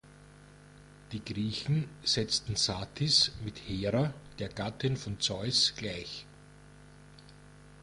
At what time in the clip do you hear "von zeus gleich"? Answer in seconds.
4.97-6.25